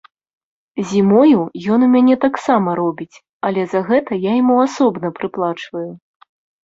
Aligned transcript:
Зімою 0.91 1.41
ён 1.75 1.79
у 1.87 1.89
мяне 1.95 2.15
таксама 2.25 2.69
робіць, 2.81 3.21
але 3.51 3.61
за 3.75 3.79
гэта 3.91 4.11
я 4.29 4.33
яму 4.41 4.55
асобна 4.67 5.07
прыплачваю. 5.21 5.89